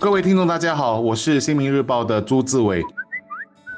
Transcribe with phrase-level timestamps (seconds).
[0.00, 2.82] 各位听众，大家好，我是新民日报的朱志伟。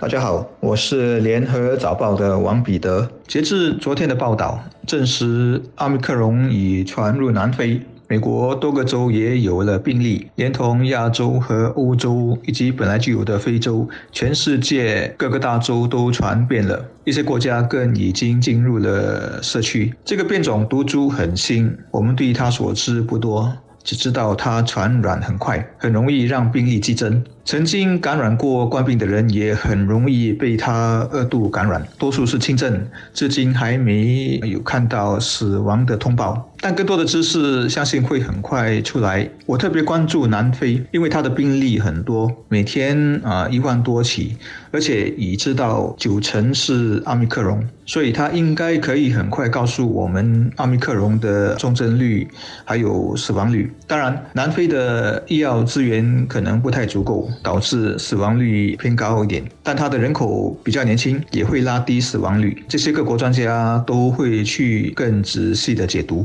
[0.01, 3.11] 大家好，我是联合早报的王彼得。
[3.27, 7.81] 截至昨天的报道，证实奥密克戎已传入南非。
[8.07, 16.85] 美国多个州也有了病例，连同亚洲和欧洲以及本来就有的非洲，全世界各个大洲都传遍了。
[17.05, 19.93] 一些国家更已经进入了社区。
[20.05, 23.53] 这个变种毒株很新，我们对它所知不多。
[23.85, 27.25] 只知道它传染很快，很容易让病例激增。
[27.45, 36.49] 曾经感染过冠病的人也很容易被它二度感染，多数是轻症，至今还没有看到死亡的通报。
[36.65, 39.29] 但更多的知识相信会很快出来。
[39.47, 44.37] 我特别关注南非，因为它的病例很多，每天啊一万多起，
[44.71, 52.29] 而且已知道九成是奥密克戎，所以它应该可以很快告诉我们奥密克戎的重症率
[52.65, 53.69] 还有死亡率。
[53.89, 57.29] 当然，南非的医药资源可能不太足够。
[57.43, 62.65] 导致死亡率偏高一点，但它的人口比较年轻，也会拉低死亡率。
[62.69, 66.25] 这些各国专家都会去更仔细的解读。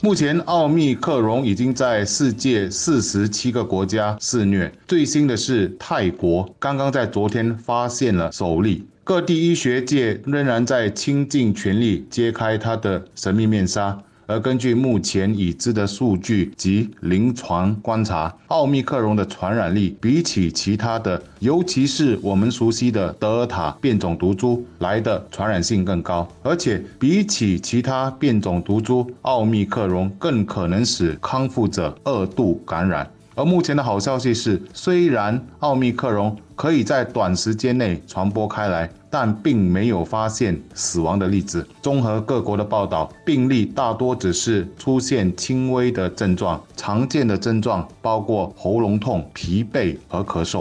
[0.00, 4.72] 目前，奥密克戎已经在世界四十七个国家肆虐。
[4.86, 8.86] 最新的是，泰国刚刚在昨天发现了首例。
[9.02, 13.98] 各地医学界仍然在倾尽全力揭开它的神秘面纱。
[14.28, 33.10] 而根据目前已知的数据及临床观察，奥密克戎的传染力比起其他的，尤其是我们熟悉的德尔塔变种毒株来的传染性更高，而且比起其他变种毒株，奥密克戎更可能使康复者二度感染。
[33.38, 41.64] 而目前的好消息是，虽然奥密克戎可以在短时间内传播开来，但并没有发现死亡的例子。
[41.80, 50.60] 综合各国的报道，病例大多只是出现轻微的症状，常见的症状包括喉咙痛、疲惫和咳嗽。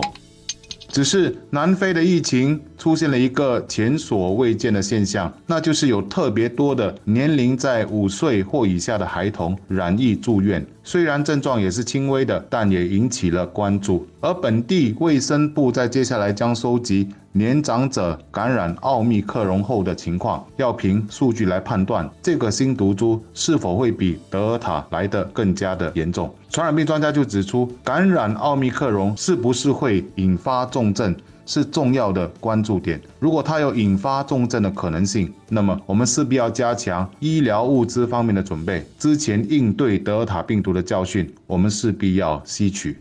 [0.87, 10.65] 只是南非的疫情出现了一个前所未见的现象，那就是有特别多的年龄在五岁或以下的孩童染疫住院。
[10.83, 14.07] 虽然症状也是轻微的，但也引起了关注。
[14.21, 26.33] 而本地卫生部在接下来将收集年长者感染奥密克戎后的情况，要凭数据来判断这个新毒株是否会比德尔塔来的更加的严重。
[26.49, 31.13] 传染病专家就指出，感染奥密克戎是不是会引发重症？
[31.47, 33.01] 是重要的关注点。
[33.17, 38.85] 如果它有引发重症的可能性，那么我们势必要加强医疗物资方面的准备。
[38.99, 42.95] 之前应对德尔塔病毒的教训，我们势必要吸取。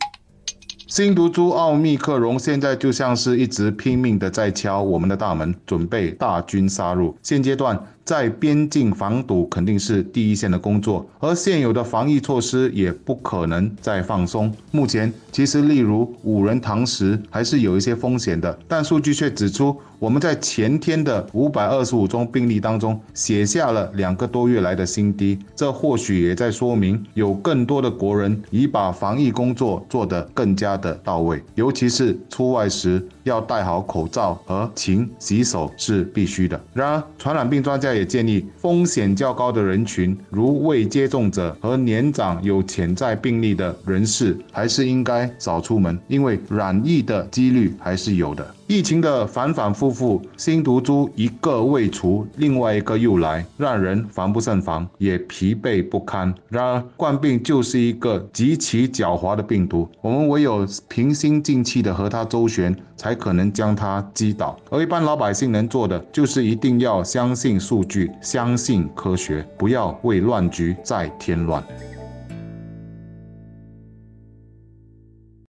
[0.86, 7.16] 新毒株奥密克戎现在就像是一直拼命的在敲我们的大门，准备大军杀入。
[7.22, 7.76] 现阶段。
[8.06, 14.54] 在边境防堵肯定是第一线的工作，而现有的防疫措施也不可能再放松。
[14.70, 25.36] 目前，其实例如五人堂食还是有一些风险的，但数据却指出，我们在前天的五百二十五宗病例当中写下了两个多月来的新低。
[25.56, 36.60] 这或许也在说明，有更多的国人已把防疫工作做得更加的到位，尤其是出外时要戴好口罩和勤洗手是必须的。
[36.72, 37.86] 然而，传染病专家。
[37.96, 48.46] 也建议风险较高的人群，如未接种者和年长有潜在病例的人士，还是应该少出门，因为染疫的几率还是有的。
[48.68, 56.34] 疫情的反反复复，新毒株一个未除，另外一个又来，让人防不胜防，也疲惫不堪。
[56.48, 64.58] 然而，冠病就是一个极其狡猾的病毒，我们唯有平心静气的和它周旋，才可能将它击倒。
[64.68, 71.62] 而一般老百姓能做的，就是一定要相信数据，相信科学，不要为乱局再添乱。